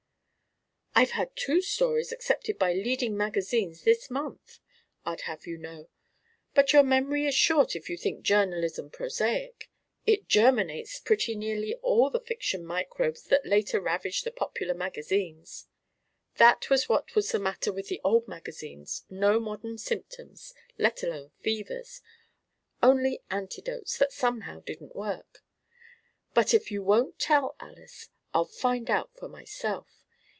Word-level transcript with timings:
"I've 0.93 1.11
had 1.11 1.35
two 1.37 1.61
stories 1.61 2.11
accepted 2.11 2.59
by 2.59 2.73
leading 2.73 3.17
magazines 3.17 3.83
this 3.83 4.09
month, 4.11 4.59
I'd 5.05 5.21
have 5.21 5.47
you 5.47 5.57
know; 5.57 5.89
but 6.53 6.73
your 6.73 6.83
memory 6.83 7.25
is 7.25 7.33
short 7.33 7.77
if 7.77 7.89
you 7.89 7.97
think 7.97 8.21
journalism 8.23 8.89
prosaic. 8.91 9.69
It 10.05 10.27
germinates 10.27 10.99
pretty 10.99 11.33
nearly 11.35 11.73
all 11.75 12.09
the 12.09 12.19
fiction 12.19 12.63
microbes 12.65 13.23
that 13.23 13.45
later 13.45 13.79
ravage 13.79 14.21
the 14.23 14.31
popular 14.31 14.73
magazines. 14.73 15.65
That 16.35 16.69
was 16.69 16.89
what 16.89 17.15
was 17.15 17.31
the 17.31 17.39
matter 17.39 17.71
with 17.71 17.87
the 17.87 18.01
old 18.03 18.27
magazines 18.27 19.05
no 19.09 19.39
modern 19.39 19.77
symptoms, 19.77 20.53
let 20.77 21.01
alone 21.03 21.31
fevers 21.39 22.01
only 22.83 23.23
antidotes 23.31 23.97
that 23.97 24.11
somehow 24.13 24.59
didn't 24.59 24.95
work. 24.95 25.41
But 26.33 26.53
if 26.53 26.69
you 26.69 26.83
won't 26.83 27.17
tell, 27.17 27.55
Alys, 27.61 28.09
I'll 28.33 28.45
find 28.45 28.89
out 28.89 29.15
for 29.17 29.29
myself. 29.29 29.87